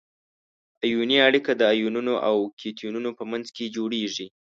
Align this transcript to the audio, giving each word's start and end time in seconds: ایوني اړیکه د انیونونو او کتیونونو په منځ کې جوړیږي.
ایوني 0.85 1.17
اړیکه 1.27 1.51
د 1.55 1.61
انیونونو 1.71 2.13
او 2.27 2.35
کتیونونو 2.61 3.09
په 3.17 3.23
منځ 3.31 3.45
کې 3.55 3.73
جوړیږي. 3.75 4.27